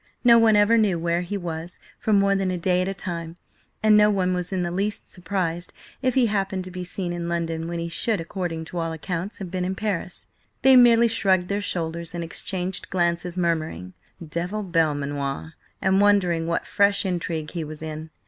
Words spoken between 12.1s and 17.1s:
and exchanged glances, murmuring: "Devil Belmanoir!" and wondering what fresh